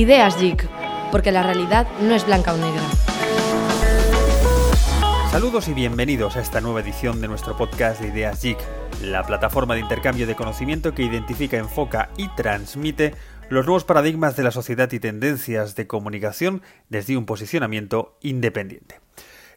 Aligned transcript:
Ideas 0.00 0.40
Geek, 0.40 0.66
porque 1.12 1.30
la 1.30 1.42
realidad 1.42 1.86
no 2.00 2.14
es 2.14 2.24
blanca 2.24 2.54
o 2.54 2.56
negra. 2.56 2.80
Saludos 5.30 5.68
y 5.68 5.74
bienvenidos 5.74 6.36
a 6.36 6.40
esta 6.40 6.62
nueva 6.62 6.80
edición 6.80 7.20
de 7.20 7.28
nuestro 7.28 7.54
podcast 7.54 8.00
de 8.00 8.08
Ideas 8.08 8.40
Geek, 8.40 8.56
la 9.02 9.24
plataforma 9.24 9.74
de 9.74 9.80
intercambio 9.80 10.26
de 10.26 10.34
conocimiento 10.34 10.94
que 10.94 11.02
identifica, 11.02 11.58
enfoca 11.58 12.08
y 12.16 12.28
transmite 12.28 13.14
los 13.50 13.66
nuevos 13.66 13.84
paradigmas 13.84 14.36
de 14.36 14.42
la 14.42 14.52
sociedad 14.52 14.90
y 14.90 15.00
tendencias 15.00 15.76
de 15.76 15.86
comunicación 15.86 16.62
desde 16.88 17.18
un 17.18 17.26
posicionamiento 17.26 18.16
independiente. 18.22 19.00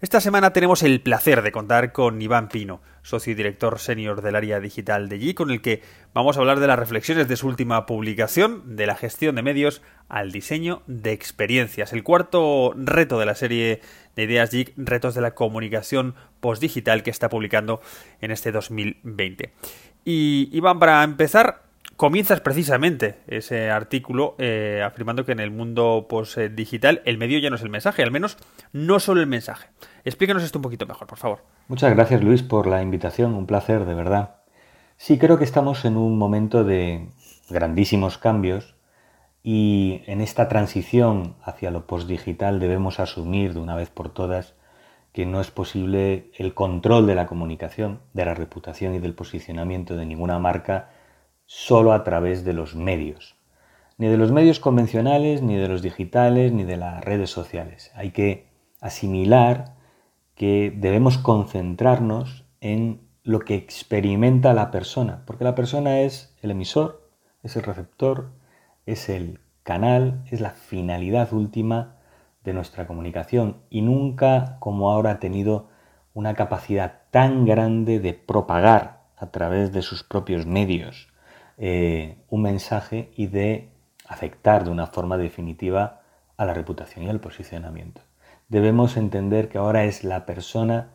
Esta 0.04 0.20
semana 0.20 0.52
tenemos 0.52 0.84
el 0.84 1.00
placer 1.00 1.44
de 1.44 1.54
contar 1.54 1.94
con 1.94 2.22
Iván 2.22 2.50
Pino, 2.50 2.82
socio 3.04 3.32
y 3.32 3.36
director 3.36 3.80
senior 3.80 4.22
del 4.22 4.36
área 4.36 4.60
digital 4.60 5.08
de 5.08 5.18
G, 5.18 5.34
con 5.34 5.50
el 5.50 5.62
que 5.62 5.82
vamos 6.14 6.36
a 6.36 6.42
hablar 6.42 6.60
de 6.60 6.68
las 6.68 6.78
reflexiones 6.78 7.30
de 7.30 7.38
su 7.38 7.48
última 7.48 7.86
publicación, 7.86 8.76
de 8.76 8.86
la 8.86 8.98
gestión 8.98 9.36
de 9.36 9.44
medios 9.44 9.82
al 10.10 10.34
diseño 10.34 10.84
de 10.88 11.14
experiencias. 11.14 11.94
El 11.94 12.04
cuarto 12.04 12.74
reto 12.76 13.18
de 13.18 13.26
la 13.26 13.34
serie 13.34 13.80
de 14.18 14.24
ideas 14.24 14.52
Geek, 14.52 14.74
retos 14.76 15.16
de 15.16 15.22
la 15.22 15.36
comunicación 15.36 16.16
postdigital 16.42 17.02
que 17.02 17.10
está 17.10 17.30
publicando 17.30 17.80
en 18.20 18.32
este 18.32 18.52
2020. 18.52 19.54
Y 20.04 20.50
Iván, 20.52 20.80
para 20.80 21.02
empezar, 21.06 21.63
comienzas 21.96 22.42
precisamente 22.42 23.20
ese 23.28 23.70
artículo 23.70 24.36
eh, 24.38 24.82
afirmando 24.86 25.26
que 25.26 25.32
en 25.32 25.40
el 25.40 25.52
mundo 25.52 26.08
post-digital 26.10 27.02
el 27.06 27.18
medio 27.18 27.40
ya 27.40 27.50
no 27.50 27.56
es 27.56 27.62
el 27.62 27.70
mensaje, 27.70 28.04
al 28.04 28.12
menos 28.12 28.38
no 28.72 29.00
solo 29.00 29.22
el 29.22 29.28
mensaje. 29.28 29.70
Explícanos 30.04 30.44
esto 30.44 30.60
un 30.60 30.64
poquito 30.64 30.86
mejor, 30.86 31.08
por 31.08 31.18
favor. 31.18 31.44
Muchas 31.68 31.94
gracias 31.94 32.24
Luis 32.24 32.44
por 32.44 32.68
la 32.68 32.82
invitación, 32.82 33.34
un 33.36 33.46
placer, 33.46 33.86
de 33.86 33.94
verdad. 33.94 34.38
Sí, 34.98 35.18
creo 35.18 35.38
que 35.38 35.44
estamos 35.44 35.86
en 35.86 35.98
un 35.98 36.18
momento 36.18 36.64
de 36.64 37.10
grandísimos 37.50 38.18
cambios 38.18 38.76
y 39.44 40.02
en 40.08 40.22
esta 40.22 40.48
transición 40.48 41.36
hacia 41.44 41.72
lo 41.72 41.86
postdigital 41.86 42.60
debemos 42.60 43.00
asumir 43.00 43.54
de 43.54 43.60
una 43.60 43.76
vez 43.76 43.90
por 43.90 44.10
todas 44.10 44.56
que 45.12 45.26
no 45.26 45.42
es 45.42 45.52
posible 45.52 46.32
el 46.38 46.54
control 46.54 47.06
de 47.06 47.16
la 47.16 47.28
comunicación, 47.28 48.00
de 48.14 48.26
la 48.26 48.34
reputación 48.34 48.96
y 48.96 49.00
del 49.00 49.14
posicionamiento 49.14 49.96
de 49.96 50.06
ninguna 50.06 50.40
marca 50.40 50.90
solo 51.46 51.94
a 51.94 52.04
través 52.04 52.44
de 52.44 52.54
los 52.54 52.76
medios. 52.76 53.36
Ni 53.98 54.08
de 54.08 54.18
los 54.18 54.32
medios 54.32 54.60
convencionales, 54.60 55.42
ni 55.42 55.56
de 55.56 55.68
los 55.68 55.82
digitales, 55.82 56.52
ni 56.52 56.64
de 56.64 56.78
las 56.78 57.04
redes 57.04 57.30
sociales. 57.30 57.92
Hay 57.96 58.12
que 58.12 58.48
asimilar 58.82 59.76
que 60.36 60.74
debemos 60.76 61.18
concentrarnos 61.18 62.46
en 62.60 63.02
lo 63.24 63.40
que 63.40 63.56
experimenta 63.56 64.54
la 64.54 64.72
persona, 64.72 65.24
porque 65.26 65.44
la 65.44 65.56
persona 65.56 66.02
es 66.02 66.36
el 66.42 66.52
emisor, 66.52 67.10
es 67.44 67.56
el 67.56 67.64
receptor, 67.64 68.32
es 68.86 69.10
el 69.10 69.40
canal, 69.64 70.24
es 70.30 70.42
la 70.42 70.52
finalidad 70.52 71.32
última 71.32 71.98
de 72.44 72.54
nuestra 72.54 72.88
comunicación 72.88 73.62
y 73.70 73.82
nunca 73.82 74.58
como 74.60 74.92
ahora 74.92 75.12
ha 75.12 75.20
tenido 75.20 75.70
una 76.14 76.34
capacidad 76.34 77.04
tan 77.12 77.46
grande 77.46 78.00
de 78.00 78.14
propagar 78.14 79.04
a 79.16 79.32
través 79.32 79.72
de 79.72 79.82
sus 79.82 80.04
propios 80.04 80.46
medios 80.46 81.13
eh, 81.58 82.18
un 82.30 82.42
mensaje 82.42 83.12
y 83.16 83.28
de 83.28 83.70
afectar 84.08 84.64
de 84.64 84.72
una 84.72 84.88
forma 84.88 85.18
definitiva 85.18 86.02
a 86.38 86.46
la 86.46 86.54
reputación 86.54 87.06
y 87.06 87.10
al 87.10 87.20
posicionamiento. 87.20 88.02
Debemos 88.50 88.98
entender 88.98 89.50
que 89.50 89.58
ahora 89.58 89.86
es 89.86 90.04
la 90.04 90.26
persona 90.26 90.92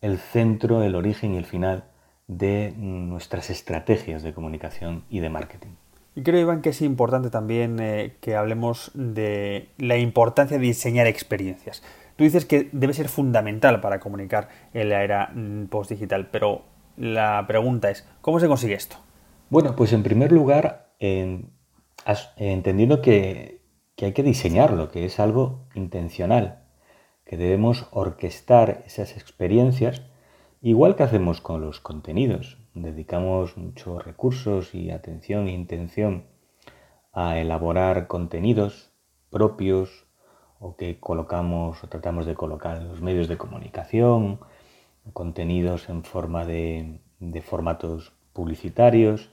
el 0.00 0.18
centro, 0.18 0.82
el 0.82 0.94
origen 0.94 1.34
y 1.34 1.36
el 1.38 1.46
final 1.46 1.84
de 2.26 2.74
nuestras 2.76 3.50
estrategias 3.50 4.22
de 4.22 4.34
comunicación 4.34 5.04
y 5.08 5.20
de 5.20 5.30
marketing. 5.30 5.70
Y 6.14 6.22
creo, 6.22 6.40
Iván, 6.40 6.60
que 6.60 6.70
es 6.70 6.82
importante 6.82 7.30
también 7.30 7.78
eh, 7.80 8.16
que 8.20 8.36
hablemos 8.36 8.90
de 8.94 9.70
la 9.78 9.96
importancia 9.96 10.58
de 10.58 10.64
diseñar 10.64 11.06
experiencias. 11.06 11.82
Tú 12.16 12.24
dices 12.24 12.44
que 12.44 12.68
debe 12.72 12.92
ser 12.92 13.08
fundamental 13.08 13.80
para 13.80 13.98
comunicar 13.98 14.48
en 14.74 14.90
la 14.90 15.02
era 15.02 15.30
mm, 15.32 15.66
post-digital, 15.66 16.28
pero 16.30 16.62
la 16.98 17.44
pregunta 17.46 17.90
es, 17.90 18.06
¿cómo 18.20 18.40
se 18.40 18.48
consigue 18.48 18.74
esto? 18.74 18.96
Bueno, 19.52 19.76
pues 19.76 19.92
en 19.92 20.02
primer 20.02 20.32
lugar, 20.32 20.94
entendiendo 20.98 23.02
que, 23.02 23.60
hay 24.00 24.12
que 24.14 24.22
diseñarlo, 24.22 24.90
que 24.90 25.04
es 25.04 25.20
algo 25.20 25.66
intencional, 25.74 26.64
que 27.26 27.36
debemos 27.36 27.86
orquestar 27.90 28.82
esas 28.86 29.14
experiencias, 29.14 30.04
igual 30.62 30.96
que 30.96 31.02
hacemos 31.02 31.42
con 31.42 31.60
los 31.60 31.80
contenidos. 31.80 32.56
Dedicamos 32.72 33.58
muchos 33.58 34.02
recursos 34.02 34.74
y 34.74 34.90
atención 34.90 35.48
e 35.48 35.52
intención 35.52 36.24
a 37.12 37.38
elaborar 37.38 38.06
contenidos 38.06 38.90
propios 39.28 40.06
o 40.60 40.76
que 40.76 40.98
colocamos 40.98 41.84
o 41.84 41.88
tratamos 41.88 42.24
de 42.24 42.34
colocar 42.34 42.78
en 42.78 42.88
los 42.88 43.02
medios 43.02 43.28
de 43.28 43.36
comunicación, 43.36 44.40
contenidos 45.12 45.90
en 45.90 46.04
forma 46.04 46.46
de 46.46 47.02
formatos 47.44 48.14
publicitarios, 48.32 49.31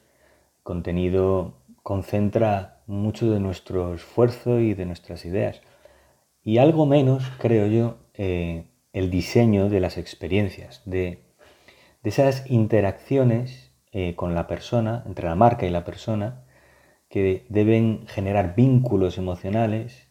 contenido 0.70 1.64
concentra 1.82 2.84
mucho 2.86 3.32
de 3.32 3.40
nuestro 3.40 3.96
esfuerzo 3.96 4.60
y 4.60 4.76
de 4.76 4.86
nuestras 4.86 5.26
ideas. 5.26 5.64
Y 6.44 6.60
algo 6.60 6.86
menos, 6.86 7.24
creo 7.40 7.66
yo, 7.66 7.98
eh, 8.14 8.66
el 8.94 9.10
diseño 9.10 9.68
de 9.68 9.80
las 9.80 9.98
experiencias, 9.98 10.84
de, 10.86 11.24
esas 12.04 12.48
interacciones 12.52 13.74
eh, 13.92 14.16
con 14.16 14.36
la 14.36 14.46
persona, 14.46 15.02
entre 15.08 15.28
la 15.28 15.34
marca 15.34 15.66
y 15.66 15.72
la 15.72 15.86
persona, 15.86 16.46
que 17.10 17.48
deben 17.50 18.06
generar 18.06 18.54
vínculos 18.56 19.18
emocionales 19.18 20.08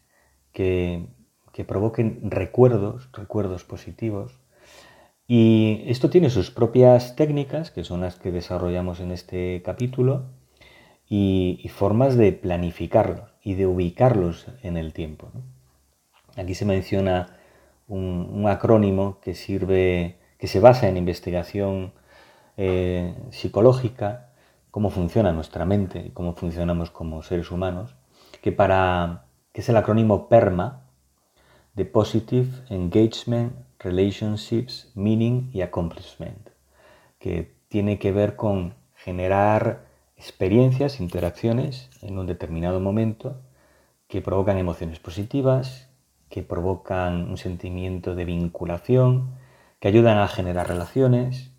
que, 0.51 1.07
que 1.53 1.65
provoquen 1.65 2.33
recuerdos, 2.33 3.09
recuerdos 3.13 3.63
positivos. 3.63 4.41
Y 5.29 5.85
esto 5.87 6.11
tiene 6.11 6.31
sus 6.31 6.51
propias 6.51 7.15
técnicas, 7.15 7.71
que 7.71 7.85
son 7.85 8.01
las 8.01 8.17
que 8.17 8.33
desarrollamos 8.33 8.99
en 8.99 9.13
este 9.13 9.63
capítulo, 9.65 10.37
y, 11.09 11.69
formas 11.75 12.17
de 12.17 12.33
planificarlos 12.33 13.31
y 13.43 13.55
de 13.55 13.67
ubicarlos 13.67 14.47
en 14.63 14.77
el 14.77 14.93
tiempo. 14.93 15.31
Aquí 16.37 16.55
se 16.55 16.65
menciona 16.65 17.37
un, 17.87 18.45
acrónimo 18.47 19.19
que 19.21 19.35
sirve, 19.35 20.19
que 20.39 20.47
se 20.47 20.61
basa 20.61 20.89
en 20.89 20.97
investigación 20.97 21.93
eh, 22.57 23.15
psicológica, 23.31 24.31
cómo 24.71 24.91
funciona 24.91 25.33
nuestra 25.33 25.65
mente 25.65 26.07
y 26.07 26.11
cómo 26.11 26.35
funcionamos 26.35 26.91
como 26.91 27.23
seres 27.23 27.51
humanos, 27.51 27.95
que, 28.43 28.53
para, 28.53 29.25
que 29.53 29.63
es 29.63 29.69
el 29.69 29.77
acrónimo 29.77 30.29
PERMA, 30.29 30.85
de 31.75 31.85
Positive 31.85 32.49
Engagement, 32.71 33.53
Relationships, 33.79 34.91
Meaning 34.97 35.51
y 35.55 35.63
Accomplishment, 35.63 36.51
que 37.21 37.55
tiene 37.69 38.01
que 38.01 38.11
ver 38.11 38.35
con 38.35 38.75
generar 38.97 39.88
experiencias, 40.19 41.01
interacciones 41.01 41.89
en 42.03 42.19
un 42.19 42.27
determinado 42.27 42.81
momento 42.81 43.37
que 44.09 44.21
provocan 44.21 44.59
emociones 44.59 44.99
positivas, 44.99 45.89
que 46.29 46.43
provocan 46.43 47.31
un 47.31 47.37
sentimiento 47.37 48.15
de 48.15 48.25
vinculación, 48.25 49.31
que 49.81 49.89
ayudan 49.89 50.19
a 50.19 50.29
generar 50.29 50.69
relaciones, 50.69 51.53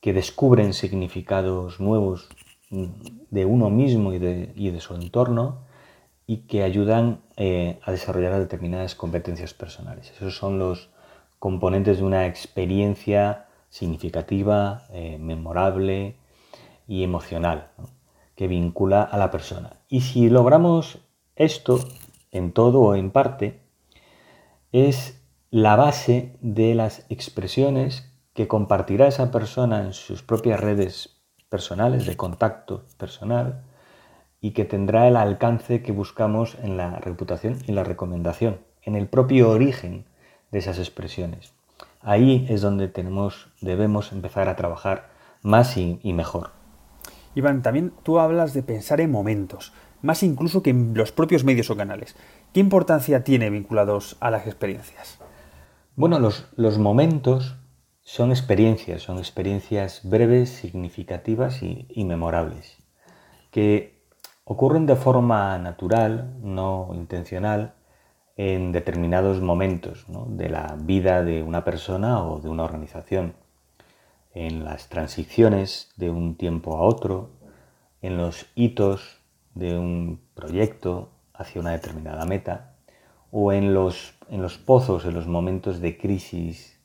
que 0.00 0.12
descubren 0.12 0.74
significados 0.74 1.80
nuevos 1.80 2.28
de 2.70 3.44
uno 3.44 3.70
mismo 3.70 4.12
y 4.12 4.18
de, 4.18 4.80
su 4.80 4.94
entorno 4.94 5.60
y 6.26 6.38
que 6.42 6.62
ayudan 6.62 7.20
eh, 7.36 7.80
a 7.82 7.90
desarrollar 7.90 8.38
determinadas 8.38 8.94
competencias 8.94 9.54
personales. 9.54 10.12
Esos 10.12 10.36
son 10.36 10.58
los 10.58 10.90
componentes 11.38 11.98
de 11.98 12.04
una 12.04 12.26
experiencia 12.26 13.46
significativa, 13.70 14.84
eh, 14.92 15.18
memorable, 15.18 16.16
y 16.88 17.04
emocional 17.04 17.70
que 18.34 18.48
vincula 18.48 19.02
a 19.02 19.18
la 19.18 19.30
persona. 19.30 19.74
Y 19.88 20.00
si 20.00 20.30
logramos 20.30 20.98
esto 21.36 21.78
en 22.32 22.52
todo 22.52 22.80
o 22.80 22.94
en 22.94 23.10
parte, 23.10 23.60
es 24.72 25.20
la 25.50 25.76
base 25.76 26.36
de 26.40 26.74
las 26.74 27.06
expresiones 27.10 28.12
que 28.34 28.48
compartirá 28.48 29.06
esa 29.06 29.30
persona 29.30 29.82
en 29.82 29.92
sus 29.92 30.22
propias 30.22 30.60
redes 30.60 31.16
personales, 31.48 32.06
de 32.06 32.16
contacto 32.16 32.84
personal, 32.96 33.64
y 34.40 34.52
que 34.52 34.64
tendrá 34.64 35.08
el 35.08 35.16
alcance 35.16 35.82
que 35.82 35.92
buscamos 35.92 36.56
en 36.62 36.76
la 36.76 37.00
reputación 37.00 37.58
y 37.66 37.72
la 37.72 37.84
recomendación, 37.84 38.60
en 38.82 38.94
el 38.94 39.08
propio 39.08 39.50
origen 39.50 40.04
de 40.52 40.60
esas 40.60 40.78
expresiones. 40.78 41.52
Ahí 42.00 42.46
es 42.48 42.60
donde 42.60 42.86
tenemos, 42.88 43.48
debemos 43.60 44.12
empezar 44.12 44.48
a 44.48 44.56
trabajar 44.56 45.10
más 45.42 45.76
y, 45.76 45.98
y 46.02 46.12
mejor. 46.12 46.57
Iván, 47.38 47.62
también 47.62 47.92
tú 48.02 48.18
hablas 48.18 48.52
de 48.52 48.62
pensar 48.62 49.00
en 49.00 49.10
momentos, 49.10 49.72
más 50.02 50.22
incluso 50.22 50.62
que 50.62 50.70
en 50.70 50.94
los 50.94 51.12
propios 51.12 51.44
medios 51.44 51.70
o 51.70 51.76
canales. 51.76 52.16
¿Qué 52.52 52.60
importancia 52.60 53.24
tiene 53.24 53.50
vinculados 53.50 54.16
a 54.20 54.30
las 54.30 54.46
experiencias? 54.46 55.18
Bueno, 55.94 56.18
los, 56.18 56.48
los 56.56 56.78
momentos 56.78 57.56
son 58.02 58.30
experiencias, 58.30 59.02
son 59.02 59.18
experiencias 59.18 60.00
breves, 60.02 60.48
significativas 60.48 61.62
y, 61.62 62.04
memorables, 62.04 62.78
que 63.50 64.02
ocurren 64.44 64.86
de 64.86 64.96
forma 64.96 65.58
natural, 65.58 66.34
no 66.40 66.90
intencional, 66.94 67.74
en 68.36 68.72
determinados 68.72 69.42
momentos 69.42 70.06
de 70.08 70.48
la 70.48 70.76
vida 70.80 71.22
de 71.22 71.42
una 71.42 71.64
persona 71.64 72.24
o 72.24 72.40
de 72.40 72.48
una 72.48 72.64
organización, 72.64 73.34
en 74.34 74.64
las 74.64 74.88
transiciones 74.88 75.92
de 75.96 76.10
un 76.10 76.36
tiempo 76.36 76.76
a 76.76 76.82
otro, 76.82 77.30
en 78.02 78.16
los 78.16 78.46
hitos 78.54 79.20
de 79.54 79.78
un 79.78 80.20
proyecto 80.34 81.10
hacia 81.34 81.60
una 81.60 81.72
determinada 81.72 82.24
meta, 82.24 82.74
o 83.30 83.52
en 83.52 83.74
los, 83.74 84.14
en 84.30 84.42
los 84.42 84.58
pozos, 84.58 85.04
en 85.04 85.14
los 85.14 85.26
momentos 85.26 85.80
de 85.80 85.98
crisis 85.98 86.78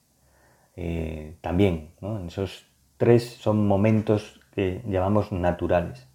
eh, 0.76 1.36
también. 1.40 1.90
Esos 2.26 2.66
tres 2.96 3.24
son 3.40 3.66
momentos 3.66 4.40
que 4.54 4.82
llamamos 4.86 5.32
naturales. 5.32 6.06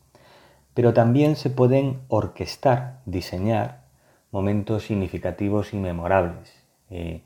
Pero 0.73 0.93
también 0.93 1.35
se 1.35 1.49
pueden 1.49 2.01
orquestar, 2.07 3.01
diseñar 3.05 3.85
momentos 4.31 4.83
significativos 4.83 5.73
y 5.73 5.77
memorables. 5.77 6.53
Eh, 6.89 7.23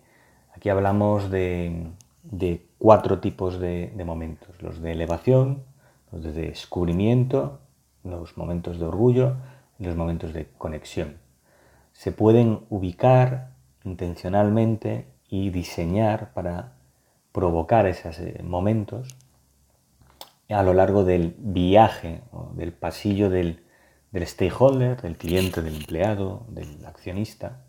aquí 0.56 0.70
hablamos 0.70 1.30
de, 1.30 1.92
cuatro 2.84 3.22
tipos 3.22 3.62
de, 3.62 3.94
momentos, 4.06 4.62
los 4.62 4.82
de 4.82 4.92
elevación, 4.92 5.64
los 6.12 6.22
de 6.22 6.34
descubrimiento, 6.34 7.62
los 8.04 8.36
momentos 8.36 8.78
de 8.78 8.86
orgullo 8.86 9.38
y 9.80 9.86
los 9.86 9.96
momentos 9.96 10.34
de 10.34 10.50
conexión. 10.58 11.18
Se 11.94 12.12
pueden 12.12 12.66
ubicar 12.70 13.52
intencionalmente 13.86 15.08
y 15.30 15.50
diseñar 15.50 16.34
para 16.34 16.74
provocar 17.32 17.86
esos 17.86 18.20
eh, 18.20 18.42
momentos 18.44 19.16
a 20.50 20.62
lo 20.62 20.74
largo 20.74 21.06
del 21.06 21.36
viaje, 21.38 22.20
del 22.56 22.74
pasillo 22.74 23.30
del, 23.30 23.64
stakeholder, 24.14 25.02
del 25.02 25.16
cliente, 25.16 25.62
del 25.62 25.78
empleado, 25.78 26.46
del 26.50 26.86
accionista, 26.86 27.62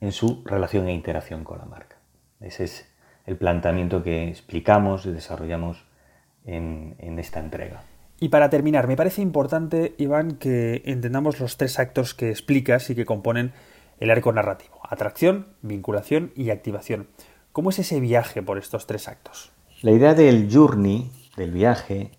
en 0.00 0.12
su 0.12 0.42
relación 0.46 0.88
e 0.88 0.94
interacción 0.94 1.44
con 1.44 1.58
la 1.58 1.66
marca. 1.66 1.98
Ese 2.40 2.64
es 2.64 2.95
el 3.26 3.36
planteamiento 3.36 4.02
que 4.02 4.28
explicamos 4.28 5.06
y 5.06 5.12
desarrollamos 5.12 5.84
en, 6.44 6.94
en 6.98 7.18
esta 7.18 7.40
entrega. 7.40 7.82
Y 8.18 8.30
para 8.30 8.48
terminar, 8.48 8.88
me 8.88 8.96
parece 8.96 9.20
importante, 9.20 9.94
Iván, 9.98 10.36
que 10.36 10.82
entendamos 10.86 11.38
los 11.40 11.56
tres 11.56 11.78
actos 11.78 12.14
que 12.14 12.30
explicas 12.30 12.88
y 12.88 12.94
que 12.94 13.04
componen 13.04 13.52
el 14.00 14.10
arco 14.10 14.32
narrativo. 14.32 14.80
Atracción, 14.88 15.48
vinculación 15.62 16.32
y 16.34 16.50
activación. 16.50 17.08
¿Cómo 17.52 17.70
es 17.70 17.78
ese 17.78 18.00
viaje 18.00 18.42
por 18.42 18.58
estos 18.58 18.86
tres 18.86 19.08
actos? 19.08 19.52
La 19.82 19.90
idea 19.90 20.14
del 20.14 20.48
journey, 20.50 21.10
del 21.36 21.52
viaje, 21.52 22.12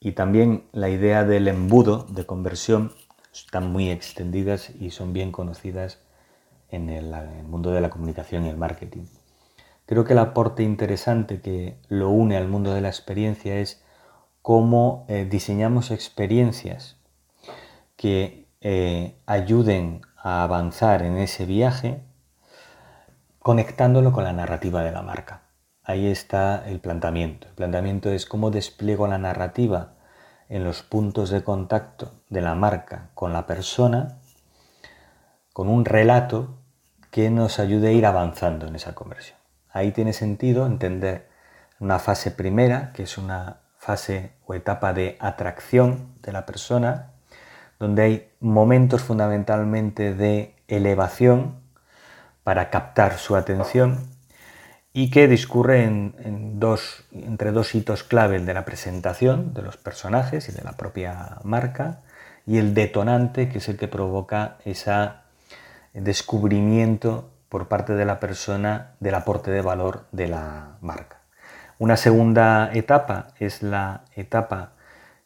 y 0.00 0.12
también 0.12 0.64
la 0.72 0.88
idea 0.88 1.24
del 1.24 1.48
embudo 1.48 2.04
de 2.04 2.26
conversión 2.26 2.92
están 3.32 3.72
muy 3.72 3.90
extendidas 3.90 4.70
y 4.70 4.90
son 4.90 5.12
bien 5.12 5.32
conocidas 5.32 6.00
en 6.68 6.88
el, 6.90 7.12
mundo 7.44 7.70
de 7.70 7.80
la 7.80 7.90
comunicación 7.90 8.46
y 8.46 8.48
el 8.48 8.56
marketing. 8.56 9.04
Creo 9.86 10.04
que 10.04 10.14
el 10.14 10.18
aporte 10.18 10.64
interesante 10.64 11.40
que 11.40 11.78
lo 11.88 12.10
une 12.10 12.36
al 12.36 12.48
mundo 12.48 12.74
de 12.74 12.80
la 12.80 12.88
experiencia 12.88 13.58
es 13.60 13.82
cómo 14.42 15.06
eh, 15.08 15.26
diseñamos 15.30 15.92
experiencias 15.92 16.96
que 17.96 18.48
eh, 18.60 19.16
ayuden 19.26 20.02
a 20.16 20.42
avanzar 20.42 21.02
en 21.02 21.18
ese 21.18 21.46
viaje 21.46 22.02
conectándolo 23.38 24.12
con 24.12 24.24
la 24.24 24.32
narrativa 24.32 24.82
de 24.82 24.90
la 24.90 25.02
marca. 25.02 25.42
Ahí 25.84 26.08
está 26.08 26.68
el 26.68 26.80
planteamiento. 26.80 27.46
El 27.46 27.54
planteamiento 27.54 28.10
es 28.10 28.26
cómo 28.26 28.50
despliego 28.50 29.06
la 29.06 29.18
narrativa 29.18 29.92
en 30.48 30.64
los 30.64 30.82
puntos 30.82 31.30
de 31.30 31.44
contacto 31.44 32.10
de 32.28 32.40
la 32.40 32.56
marca 32.56 33.10
con 33.14 33.32
la 33.32 33.46
persona, 33.46 34.18
con 35.52 35.68
un 35.68 35.84
relato 35.84 36.58
que 37.12 37.30
nos 37.30 37.60
ayude 37.60 37.88
a 37.88 37.92
ir 37.92 38.04
avanzando 38.04 38.66
en 38.66 38.74
esa 38.74 38.96
conversión. 38.96 39.45
Ahí 39.76 39.92
tiene 39.92 40.14
sentido 40.14 40.64
entender 40.64 41.28
una 41.80 41.98
fase 41.98 42.30
primera, 42.30 42.92
que 42.94 43.02
es 43.02 43.18
una 43.18 43.58
fase 43.76 44.32
o 44.46 44.54
etapa 44.54 44.94
de 44.94 45.18
atracción 45.20 46.14
de 46.22 46.32
la 46.32 46.46
persona, 46.46 47.12
donde 47.78 48.02
hay 48.02 48.28
momentos 48.40 49.02
fundamentalmente 49.02 50.14
de 50.14 50.54
elevación 50.66 51.60
para 52.42 52.70
captar 52.70 53.18
su 53.18 53.36
atención 53.36 54.08
y 54.94 55.10
que 55.10 55.28
discurre 55.28 55.84
entre 55.84 57.52
dos 57.52 57.74
hitos 57.74 58.02
clave, 58.02 58.36
el 58.36 58.46
de 58.46 58.54
la 58.54 58.64
presentación 58.64 59.52
de 59.52 59.60
los 59.60 59.76
personajes 59.76 60.48
y 60.48 60.52
de 60.52 60.64
la 60.64 60.72
propia 60.72 61.36
marca 61.44 62.00
y 62.46 62.56
el 62.56 62.72
detonante, 62.72 63.50
que 63.50 63.58
es 63.58 63.68
el 63.68 63.76
que 63.76 63.88
provoca 63.88 64.56
ese 64.64 65.10
descubrimiento 65.92 67.35
por 67.48 67.68
parte 67.68 67.94
de 67.94 68.04
la 68.04 68.20
persona 68.20 68.94
del 69.00 69.14
aporte 69.14 69.50
de 69.50 69.62
valor 69.62 70.06
de 70.12 70.28
la 70.28 70.78
marca. 70.80 71.20
Una 71.78 71.96
segunda 71.96 72.70
etapa 72.72 73.28
es 73.38 73.62
la 73.62 74.04
etapa 74.14 74.72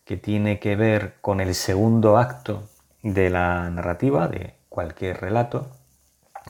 que 0.05 0.17
tiene 0.17 0.59
que 0.59 0.75
ver 0.77 1.15
con 1.21 1.41
el 1.41 1.55
segundo 1.55 2.19
acto 2.19 2.69
de 3.03 3.31
la 3.31 3.71
narrativa, 3.71 4.29
de 4.29 4.55
cualquier 4.69 5.21
relato, 5.21 5.71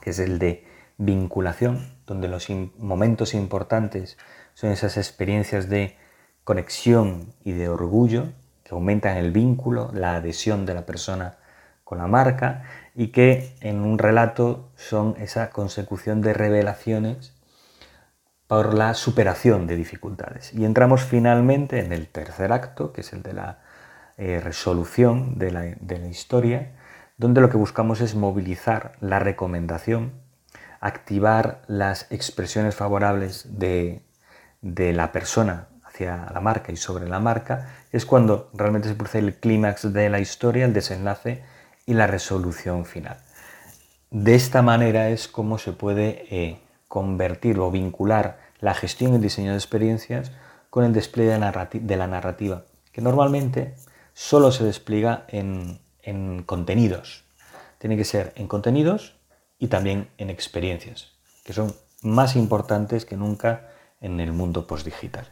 que 0.00 0.10
es 0.10 0.18
el 0.18 0.38
de 0.38 0.66
vinculación, 0.96 1.94
donde 2.06 2.28
los 2.28 2.48
momentos 2.78 3.34
importantes 3.34 4.16
son 4.54 4.70
esas 4.70 4.96
experiencias 4.96 5.68
de 5.68 5.96
conexión 6.44 7.34
y 7.44 7.52
de 7.52 7.68
orgullo 7.68 8.32
que 8.64 8.74
aumentan 8.74 9.16
el 9.16 9.30
vínculo, 9.30 9.90
la 9.92 10.14
adhesión 10.14 10.66
de 10.66 10.74
la 10.74 10.86
persona 10.86 11.36
con 11.90 11.98
la 11.98 12.06
marca 12.06 12.62
y 12.94 13.08
que 13.08 13.52
en 13.60 13.80
un 13.80 13.98
relato 13.98 14.70
son 14.76 15.16
esa 15.18 15.50
consecución 15.50 16.20
de 16.20 16.32
revelaciones 16.32 17.34
por 18.46 18.74
la 18.74 18.94
superación 18.94 19.66
de 19.66 19.74
dificultades. 19.74 20.54
Y 20.54 20.64
entramos 20.64 21.02
finalmente 21.02 21.80
en 21.80 21.92
el 21.92 22.06
tercer 22.06 22.52
acto, 22.52 22.92
que 22.92 23.00
es 23.00 23.12
el 23.12 23.24
de 23.24 23.32
la 23.32 23.58
eh, 24.18 24.38
resolución 24.38 25.36
de 25.36 25.50
la, 25.50 25.62
de 25.62 25.98
la 25.98 26.06
historia, 26.06 26.76
donde 27.16 27.40
lo 27.40 27.50
que 27.50 27.56
buscamos 27.56 28.00
es 28.00 28.14
movilizar 28.14 28.92
la 29.00 29.18
recomendación, 29.18 30.12
activar 30.78 31.62
las 31.66 32.06
expresiones 32.12 32.76
favorables 32.76 33.58
de, 33.58 34.04
de 34.60 34.92
la 34.92 35.10
persona 35.10 35.66
hacia 35.82 36.28
la 36.32 36.40
marca 36.40 36.70
y 36.70 36.76
sobre 36.76 37.08
la 37.08 37.18
marca, 37.18 37.68
es 37.90 38.06
cuando 38.06 38.48
realmente 38.54 38.86
se 38.86 38.94
produce 38.94 39.18
el 39.18 39.34
clímax 39.34 39.92
de 39.92 40.08
la 40.08 40.20
historia, 40.20 40.66
el 40.66 40.72
desenlace 40.72 41.42
y 41.90 41.94
la 41.94 42.06
resolución 42.06 42.84
final. 42.84 43.18
De 44.12 44.36
esta 44.36 44.62
manera 44.62 45.08
es 45.08 45.26
como 45.26 45.58
se 45.58 45.72
puede 45.72 46.24
eh, 46.30 46.60
convertir 46.86 47.58
o 47.58 47.72
vincular 47.72 48.38
la 48.60 48.74
gestión 48.74 49.10
y 49.10 49.16
el 49.16 49.20
diseño 49.20 49.50
de 49.50 49.56
experiencias 49.56 50.30
con 50.70 50.84
el 50.84 50.92
despliegue 50.92 51.32
de 51.32 51.96
la 51.96 52.06
narrativa, 52.06 52.64
que 52.92 53.00
normalmente 53.00 53.74
solo 54.14 54.52
se 54.52 54.62
despliega 54.62 55.24
en, 55.26 55.80
en 56.04 56.44
contenidos. 56.44 57.24
Tiene 57.78 57.96
que 57.96 58.04
ser 58.04 58.32
en 58.36 58.46
contenidos 58.46 59.16
y 59.58 59.66
también 59.66 60.10
en 60.16 60.30
experiencias, 60.30 61.10
que 61.42 61.52
son 61.52 61.74
más 62.02 62.36
importantes 62.36 63.04
que 63.04 63.16
nunca 63.16 63.68
en 64.00 64.20
el 64.20 64.32
mundo 64.32 64.68
postdigital. 64.68 65.26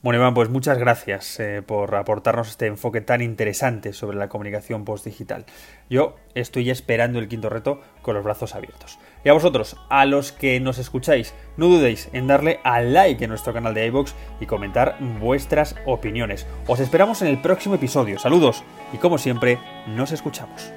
Bueno, 0.00 0.20
Iván, 0.20 0.34
pues 0.34 0.48
muchas 0.48 0.78
gracias 0.78 1.40
eh, 1.40 1.60
por 1.60 1.96
aportarnos 1.96 2.50
este 2.50 2.66
enfoque 2.66 3.00
tan 3.00 3.20
interesante 3.20 3.92
sobre 3.92 4.16
la 4.16 4.28
comunicación 4.28 4.84
postdigital. 4.84 5.44
Yo 5.90 6.14
estoy 6.36 6.70
esperando 6.70 7.18
el 7.18 7.26
quinto 7.26 7.48
reto 7.48 7.80
con 8.00 8.14
los 8.14 8.22
brazos 8.22 8.54
abiertos. 8.54 9.00
Y 9.24 9.28
a 9.28 9.32
vosotros, 9.32 9.76
a 9.90 10.04
los 10.04 10.30
que 10.30 10.60
nos 10.60 10.78
escucháis, 10.78 11.34
no 11.56 11.66
dudéis 11.66 12.10
en 12.12 12.28
darle 12.28 12.60
al 12.62 12.92
like 12.92 13.24
en 13.24 13.30
nuestro 13.30 13.52
canal 13.52 13.74
de 13.74 13.86
iVoox 13.86 14.12
y 14.40 14.46
comentar 14.46 14.98
vuestras 15.18 15.74
opiniones. 15.84 16.46
Os 16.68 16.78
esperamos 16.78 17.20
en 17.22 17.28
el 17.28 17.42
próximo 17.42 17.74
episodio. 17.74 18.20
Saludos 18.20 18.62
y 18.92 18.98
como 18.98 19.18
siempre, 19.18 19.58
nos 19.88 20.12
escuchamos. 20.12 20.72